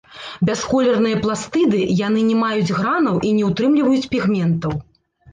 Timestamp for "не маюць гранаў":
2.29-3.19